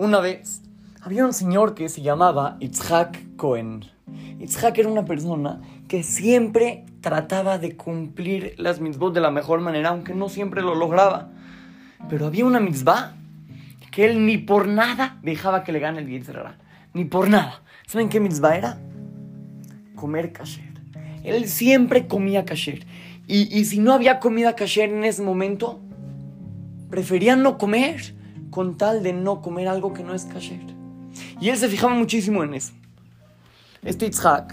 Una 0.00 0.20
vez 0.20 0.62
había 1.02 1.26
un 1.26 1.32
señor 1.32 1.74
que 1.74 1.88
se 1.88 2.02
llamaba 2.02 2.56
Itzhak 2.60 3.34
Cohen. 3.34 3.84
Itzhak 4.38 4.78
era 4.78 4.88
una 4.88 5.04
persona 5.04 5.60
que 5.88 6.04
siempre 6.04 6.84
trataba 7.00 7.58
de 7.58 7.76
cumplir 7.76 8.54
las 8.58 8.80
mitzvot 8.80 9.12
de 9.12 9.20
la 9.20 9.32
mejor 9.32 9.60
manera, 9.60 9.88
aunque 9.88 10.14
no 10.14 10.28
siempre 10.28 10.62
lo 10.62 10.76
lograba. 10.76 11.30
Pero 12.08 12.26
había 12.26 12.46
una 12.46 12.60
mitzvah 12.60 13.16
que 13.90 14.04
él 14.04 14.24
ni 14.24 14.38
por 14.38 14.68
nada 14.68 15.18
dejaba 15.24 15.64
que 15.64 15.72
le 15.72 15.80
gane 15.80 15.98
el 15.98 16.06
Yetzirah. 16.06 16.56
Ni 16.94 17.04
por 17.04 17.28
nada. 17.28 17.62
¿Saben 17.88 18.08
qué 18.08 18.20
mitzvah 18.20 18.56
era? 18.56 18.78
Comer 19.96 20.32
kasher. 20.32 20.74
Él 21.24 21.48
siempre 21.48 22.06
comía 22.06 22.44
kasher. 22.44 22.86
Y, 23.26 23.52
y 23.52 23.64
si 23.64 23.80
no 23.80 23.94
había 23.94 24.20
comida 24.20 24.54
kasher 24.54 24.90
en 24.90 25.02
ese 25.02 25.22
momento, 25.22 25.80
prefería 26.88 27.34
no 27.34 27.58
comer 27.58 28.16
con 28.50 28.76
tal 28.76 29.02
de 29.02 29.12
no 29.12 29.42
comer 29.42 29.68
algo 29.68 29.92
que 29.92 30.02
no 30.02 30.14
es 30.14 30.24
kasher. 30.24 30.60
Y 31.40 31.48
él 31.48 31.56
se 31.56 31.68
fijaba 31.68 31.94
muchísimo 31.94 32.42
en 32.44 32.54
eso. 32.54 32.72
Este 33.82 34.06
Itzhak 34.06 34.52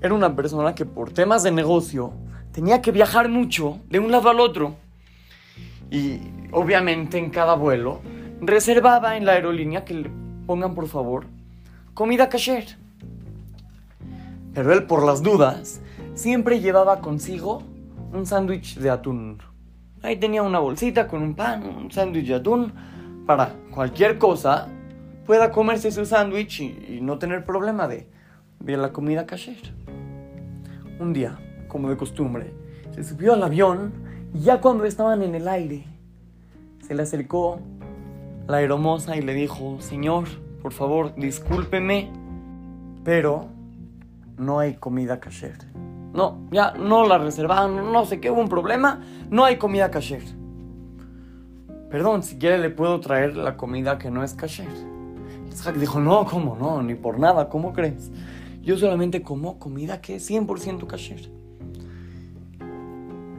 era 0.00 0.14
una 0.14 0.34
persona 0.34 0.74
que 0.74 0.84
por 0.84 1.10
temas 1.10 1.42
de 1.42 1.50
negocio 1.50 2.12
tenía 2.52 2.80
que 2.80 2.92
viajar 2.92 3.28
mucho 3.28 3.80
de 3.88 3.98
un 3.98 4.10
lado 4.10 4.30
al 4.30 4.40
otro. 4.40 4.76
Y 5.90 6.20
obviamente 6.52 7.18
en 7.18 7.30
cada 7.30 7.54
vuelo 7.54 8.00
reservaba 8.40 9.16
en 9.16 9.24
la 9.24 9.32
aerolínea 9.32 9.84
que 9.84 9.94
le 9.94 10.10
pongan 10.46 10.74
por 10.74 10.86
favor 10.86 11.38
comida 11.98 12.28
kasher. 12.28 12.64
Pero 14.54 14.72
él 14.72 14.86
por 14.86 15.04
las 15.04 15.20
dudas 15.20 15.80
siempre 16.14 16.60
llevaba 16.60 17.00
consigo 17.00 17.64
un 18.12 18.24
sándwich 18.24 18.78
de 18.78 18.88
atún. 18.88 19.42
Ahí 20.02 20.16
tenía 20.16 20.42
una 20.42 20.58
bolsita 20.58 21.08
con 21.08 21.22
un 21.22 21.34
pan, 21.34 21.64
un 21.64 21.90
sándwich 21.90 22.28
de 22.28 22.34
atún, 22.34 22.72
para 23.26 23.54
cualquier 23.70 24.18
cosa 24.18 24.68
pueda 25.26 25.50
comerse 25.50 25.90
su 25.90 26.06
sándwich 26.06 26.60
y, 26.60 27.00
no 27.02 27.18
tener 27.18 27.44
problema 27.44 27.86
de, 27.88 28.08
de 28.60 28.76
la 28.76 28.92
comida 28.92 29.26
kasher. 29.26 29.74
Un 30.98 31.12
día, 31.12 31.38
como 31.68 31.90
de 31.90 31.96
costumbre, 31.96 32.54
se 32.94 33.04
subió 33.04 33.34
al 33.34 33.42
avión 33.42 33.92
y 34.32 34.40
ya 34.40 34.60
cuando 34.60 34.84
estaban 34.84 35.22
en 35.22 35.34
el 35.34 35.48
aire, 35.48 35.84
se 36.86 36.94
le 36.94 37.02
acercó 37.02 37.60
la 38.46 38.58
aeromoza 38.58 39.16
y 39.16 39.22
le 39.22 39.34
dijo, 39.34 39.80
Señor, 39.80 40.28
por 40.62 40.72
favor, 40.72 41.14
discúlpeme, 41.14 42.10
pero 43.04 43.48
no 44.38 44.58
hay 44.58 44.74
comida 44.74 45.20
kasher. 45.20 45.58
No, 46.12 46.48
ya 46.50 46.72
no 46.72 47.06
la 47.06 47.18
reservaron, 47.18 47.92
no 47.92 48.04
sé 48.06 48.20
qué, 48.20 48.30
hubo 48.30 48.40
un 48.40 48.48
problema, 48.48 49.00
no 49.30 49.44
hay 49.44 49.56
comida 49.56 49.90
kasher. 49.90 50.22
Perdón, 51.90 52.22
si 52.22 52.38
quiere 52.38 52.58
le 52.58 52.70
puedo 52.70 53.00
traer 53.00 53.36
la 53.36 53.56
comida 53.56 53.98
que 53.98 54.10
no 54.10 54.22
es 54.22 54.34
kasher. 54.34 54.68
Isaac 55.50 55.76
dijo, 55.76 56.00
no, 56.00 56.24
¿cómo 56.26 56.56
no? 56.56 56.82
Ni 56.82 56.94
por 56.94 57.18
nada, 57.18 57.48
¿cómo 57.48 57.72
crees? 57.72 58.10
Yo 58.62 58.76
solamente 58.76 59.22
como 59.22 59.58
comida 59.58 60.00
que 60.00 60.16
es 60.16 60.30
100% 60.30 60.86
kasher. 60.86 61.30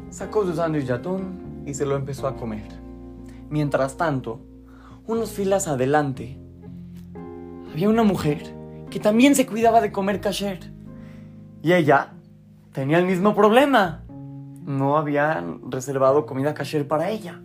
Sacó 0.09 0.45
su 0.45 0.55
sándwich 0.55 0.87
de 0.87 0.93
atún 0.93 1.63
y 1.65 1.73
se 1.73 1.85
lo 1.85 1.95
empezó 1.95 2.27
a 2.27 2.35
comer. 2.35 2.67
Mientras 3.49 3.95
tanto, 3.97 4.41
unos 5.07 5.31
filas 5.31 5.67
adelante, 5.67 6.37
había 7.71 7.89
una 7.89 8.03
mujer 8.03 8.55
que 8.89 8.99
también 8.99 9.35
se 9.35 9.45
cuidaba 9.45 9.81
de 9.81 9.91
comer 9.91 10.19
kasher. 10.19 10.71
Y 11.61 11.73
ella 11.73 12.13
tenía 12.79 12.97
el 12.97 13.05
mismo 13.05 13.35
problema. 13.35 14.03
No 14.65 14.95
habían 14.95 15.69
reservado 15.69 16.25
comida 16.25 16.53
kasher 16.53 16.87
para 16.87 17.09
ella. 17.09 17.41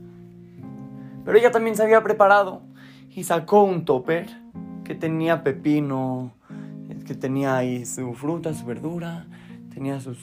Pero 1.25 1.37
ella 1.37 1.51
también 1.51 1.75
se 1.75 1.83
había 1.83 2.05
preparado 2.05 2.63
y 3.11 3.25
sacó 3.25 3.65
un 3.65 3.85
topper 3.85 4.29
que 4.85 4.95
tenía 4.95 5.43
pepino, 5.43 6.31
que 7.05 7.17
tenía 7.17 7.57
ahí 7.57 7.85
su 7.85 8.15
fruta, 8.15 8.55
su 8.55 8.65
verdura, 8.65 9.27
tenía 9.75 9.99
sus 9.99 10.19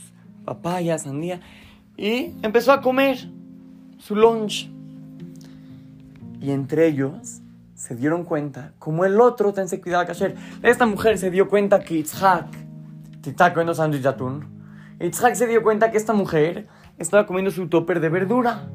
papayas, 0.45 1.01
sandía, 1.01 1.41
y 1.97 2.33
empezó 2.41 2.71
a 2.71 2.79
comer 2.79 3.17
su 3.97 4.15
lunch. 4.15 4.71
Y 6.39 6.51
entre 6.51 6.87
ellos 6.87 7.41
se 7.75 7.97
dieron 7.97 8.23
cuenta, 8.23 8.71
como 8.79 9.03
el 9.03 9.19
otro 9.19 9.47
también 9.47 9.67
se 9.67 9.81
cuidaba 9.81 10.05
kasher, 10.05 10.37
esta 10.63 10.85
mujer 10.85 11.17
se 11.17 11.29
dio 11.31 11.49
cuenta 11.49 11.81
que 11.81 11.95
Itzhak 11.95 12.47
estaba 13.25 13.51
comiendo 13.51 13.73
sándwich 13.73 14.03
de 14.03 14.07
atún. 14.07 14.60
Itzhak 15.01 15.35
se 15.35 15.47
dio 15.47 15.63
cuenta 15.63 15.91
que 15.91 15.97
esta 15.97 16.13
mujer 16.13 16.67
estaba 16.97 17.25
comiendo 17.25 17.51
su 17.51 17.67
topper 17.67 17.99
de 17.99 18.09
verdura. 18.09 18.69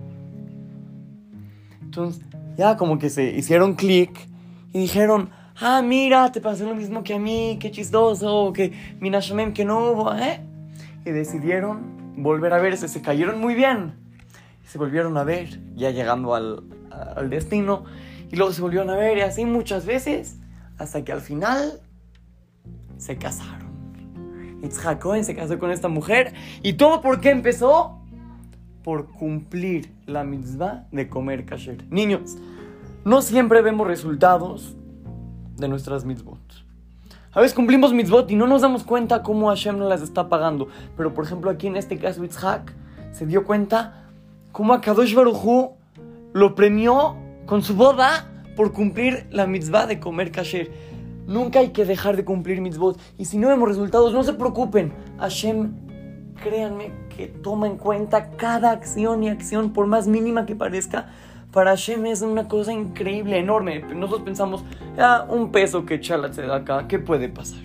Entonces, 1.83 2.25
ya 2.57 2.77
como 2.77 2.99
que 2.99 3.11
se 3.11 3.25
hicieron 3.31 3.75
clic 3.75 4.29
y 4.73 4.81
dijeron, 4.81 5.31
ah, 5.61 5.83
mira, 5.83 6.33
te 6.33 6.41
pasó 6.41 6.65
lo 6.65 6.75
mismo 6.75 7.03
que 7.05 7.15
a 7.15 7.19
mí, 7.19 7.59
qué 7.61 7.71
chistoso, 7.71 8.53
que 8.53 8.73
Minashamem 9.01 9.53
que 9.53 9.65
no 9.65 9.91
hubo, 9.91 10.15
¿eh? 10.15 10.41
Y 11.05 11.11
decidieron 11.11 12.15
volver 12.17 12.53
a 12.53 12.59
verse, 12.59 12.89
se 12.89 13.01
cayeron 13.01 13.41
muy 13.41 13.55
bien. 13.55 13.95
Se 14.65 14.79
volvieron 14.79 15.17
a 15.17 15.25
ver, 15.25 15.61
ya 15.77 15.91
llegando 15.91 16.35
al 16.35 17.31
destino, 17.31 17.85
y 18.31 18.37
luego 18.37 18.53
se 18.53 18.61
volvieron 18.61 18.91
a 18.91 18.97
ver, 18.97 19.19
y 19.19 19.21
así 19.21 19.45
muchas 19.45 19.87
veces, 19.87 20.39
hasta 20.79 21.05
que 21.05 21.13
al 21.13 21.21
final 21.21 21.81
se 22.99 23.17
casaron. 23.17 23.66
Itzhak 24.67 25.01
Cohen 25.01 25.25
se 25.25 25.35
casó 25.35 25.59
con 25.59 25.71
esta 25.71 25.89
mujer, 25.89 26.35
y 26.63 26.75
todo 26.75 27.01
por 27.01 27.21
qué 27.21 27.31
empezó? 27.31 27.99
Por 28.83 29.07
cumplir 29.07 29.93
la 30.07 30.23
mitzvah 30.23 30.87
de 30.93 31.09
comer 31.09 31.45
kasher. 31.45 31.85
Niños, 31.91 32.37
no 33.05 33.23
siempre 33.23 33.63
vemos 33.63 33.87
resultados 33.87 34.77
de 35.57 35.69
nuestras 35.69 36.05
mitzvot. 36.05 36.67
A 37.33 37.41
veces 37.41 37.55
cumplimos 37.55 37.93
mitzvot 37.93 38.31
y 38.31 38.35
no 38.35 38.47
nos 38.47 38.63
damos 38.63 38.83
cuenta 38.83 39.23
cómo 39.23 39.49
Hashem 39.49 39.77
nos 39.79 39.91
las 39.91 40.01
está 40.01 40.31
pagando. 40.31 40.69
Pero 40.97 41.13
por 41.13 41.27
ejemplo 41.27 41.51
aquí 41.51 41.67
en 41.67 41.77
este 41.77 41.99
caso 41.99 42.25
Itzhak 42.25 42.73
se 43.13 43.27
dio 43.27 43.45
cuenta 43.45 44.07
cómo 44.53 44.73
Akadosh 44.73 45.15
Baruj 45.15 45.75
lo 46.33 46.55
premió 46.55 47.17
con 47.45 47.63
su 47.63 47.77
boda 47.77 48.33
por 48.57 48.73
cumplir 48.73 49.27
la 49.31 49.47
mitzvah 49.47 49.87
de 49.87 50.01
comer 50.01 50.33
kasher. 50.33 50.73
Nunca 51.27 51.59
hay 51.59 51.71
que 51.71 51.85
dejar 51.85 52.17
de 52.17 52.25
cumplir 52.25 52.61
mitzvot. 52.61 52.99
Y 53.19 53.25
si 53.25 53.39
no 53.39 53.49
vemos 53.49 53.69
resultados, 53.69 54.13
no 54.13 54.23
se 54.23 54.33
preocupen. 54.33 54.93
Hashem, 55.19 55.73
créanme 56.43 56.93
que 57.17 57.27
toma 57.29 57.67
en 57.67 57.77
cuenta 57.77 58.31
cada 58.31 58.71
acción 58.71 59.23
y 59.25 59.29
acción, 59.29 59.73
por 59.73 59.87
más 59.87 60.07
mínima 60.07 60.47
que 60.47 60.55
parezca, 60.55 61.09
para 61.51 61.71
Hashem 61.71 62.05
es 62.07 62.23
una 62.23 62.49
cosa 62.49 62.73
increíble, 62.73 63.39
enorme. 63.39 63.81
Nosotros 63.81 64.23
pensamos, 64.25 64.65
ah, 64.99 65.27
un 65.29 65.51
peso 65.51 65.87
que 65.87 66.01
Chalat 66.01 66.35
se 66.35 66.43
da 66.43 66.57
acá, 66.57 66.87
¿qué 66.87 66.99
puede 66.99 67.29
pasar? 67.29 67.61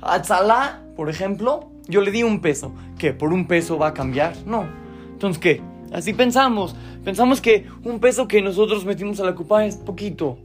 A 0.00 0.22
Tzalá, 0.22 0.80
por 0.94 1.10
ejemplo, 1.10 1.70
yo 1.88 2.00
le 2.00 2.12
di 2.12 2.22
un 2.22 2.40
peso. 2.40 2.72
¿Qué? 2.98 3.12
¿Por 3.12 3.32
un 3.32 3.46
peso 3.46 3.78
va 3.78 3.88
a 3.88 3.94
cambiar? 3.94 4.34
No. 4.46 4.64
Entonces, 5.12 5.40
¿qué? 5.40 5.60
Así 5.92 6.12
pensamos. 6.12 6.76
Pensamos 7.04 7.40
que 7.40 7.66
un 7.84 7.98
peso 7.98 8.28
que 8.28 8.40
nosotros 8.42 8.84
metimos 8.84 9.20
a 9.20 9.24
la 9.24 9.34
copa 9.34 9.66
es 9.66 9.76
poquito. 9.76 10.38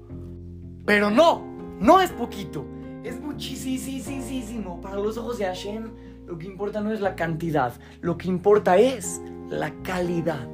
Pero 0.86 1.12
no, 1.12 1.47
no 1.80 2.02
es 2.02 2.12
poquito. 2.12 2.66
Es 3.04 3.20
muchísimo. 3.20 4.82
Para 4.82 4.96
los 4.96 5.18
ojos 5.18 5.38
de 5.38 5.46
Hashem, 5.46 5.92
lo 6.26 6.38
que 6.38 6.48
importa 6.48 6.82
no 6.82 6.92
es 6.92 7.02
la 7.02 7.16
cantidad. 7.16 7.74
Lo 8.02 8.18
que 8.18 8.28
importa 8.28 8.78
es 8.78 9.22
la 9.50 9.72
calidad 9.84 10.48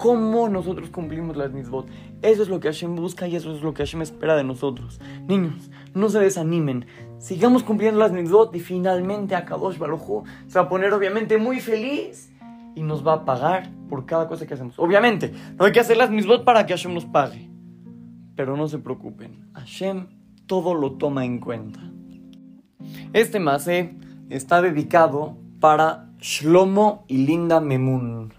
cómo 0.00 0.48
nosotros 0.48 0.88
cumplimos 0.88 1.36
las 1.36 1.52
mitzvot. 1.52 1.86
Eso 2.22 2.42
es 2.42 2.48
lo 2.48 2.58
que 2.58 2.68
Hashem 2.68 2.96
busca 2.96 3.28
y 3.28 3.36
eso 3.36 3.54
es 3.54 3.62
lo 3.62 3.74
que 3.74 3.84
Hashem 3.84 4.00
espera 4.00 4.34
de 4.34 4.44
nosotros. 4.44 4.98
Niños, 5.28 5.70
no 5.94 6.08
se 6.08 6.18
desanimen. 6.18 6.86
Sigamos 7.18 7.62
cumpliendo 7.62 8.00
las 8.00 8.10
mitzvot 8.10 8.54
y 8.56 8.60
finalmente 8.60 9.36
Akadosh 9.36 9.76
Baruj 9.76 10.24
se 10.46 10.58
va 10.58 10.64
a 10.64 10.68
poner 10.70 10.94
obviamente 10.94 11.36
muy 11.36 11.60
feliz 11.60 12.32
y 12.74 12.82
nos 12.82 13.06
va 13.06 13.12
a 13.12 13.24
pagar 13.26 13.70
por 13.90 14.06
cada 14.06 14.26
cosa 14.26 14.46
que 14.46 14.54
hacemos. 14.54 14.78
Obviamente, 14.78 15.34
no 15.58 15.66
hay 15.66 15.72
que 15.72 15.80
hacer 15.80 15.98
las 15.98 16.10
mitzvot 16.10 16.44
para 16.44 16.64
que 16.64 16.72
Hashem 16.72 16.94
nos 16.94 17.04
pague. 17.04 17.50
Pero 18.34 18.56
no 18.56 18.68
se 18.68 18.78
preocupen, 18.78 19.50
Hashem 19.52 20.06
todo 20.50 20.74
lo 20.74 20.94
toma 20.94 21.24
en 21.24 21.38
cuenta. 21.38 21.78
Este 23.12 23.38
mase 23.38 23.94
está 24.30 24.60
dedicado 24.60 25.36
para 25.60 26.10
Shlomo 26.18 27.04
y 27.06 27.18
Linda 27.18 27.60
Memun. 27.60 28.34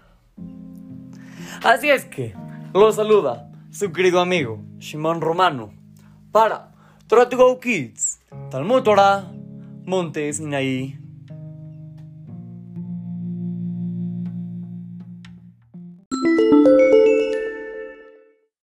Así 1.64 1.88
es 1.88 2.04
que, 2.04 2.34
lo 2.74 2.92
saluda 2.92 3.50
su 3.70 3.92
querido 3.92 4.20
amigo 4.20 4.60
Shimon 4.76 5.22
Romano 5.22 5.72
para 6.32 6.74
Try 7.06 7.30
to 7.30 7.38
Go 7.38 7.58
Kids, 7.58 8.20
Talmud 8.50 8.82
Torah, 8.82 9.32
Monte 9.86 10.30
Sinaí. 10.34 11.01